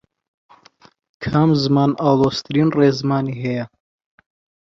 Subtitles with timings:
[1.23, 3.65] کام زمان ئاڵۆزترین ڕێزمانی هەیە؟